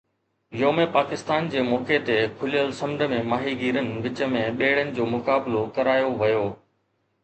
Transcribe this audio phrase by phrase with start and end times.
[0.61, 6.15] يوم پاڪستان جي موقعي تي کليل سمنڊ ۾ ماهيگيرن وچ ۾ ٻيڙين جو مقابلو ڪرايو
[6.25, 6.47] ويو